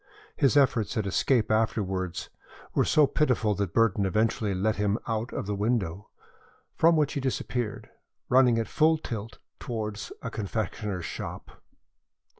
[0.35, 2.31] His efforts at escape afterwards
[2.73, 6.09] were so pitiful that Burton eventually let him out of the window,
[6.73, 7.87] from which he disappeared,
[8.27, 11.51] running at full tilt towards a confectioner's shop.